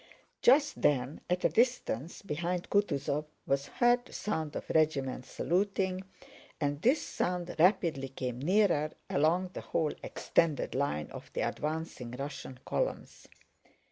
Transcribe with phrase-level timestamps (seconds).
[0.41, 6.01] Just then at a distance behind Kutúzov was heard the sound of regiments saluting,
[6.59, 12.59] and this sound rapidly came nearer along the whole extended line of the advancing Russian
[12.65, 13.27] columns.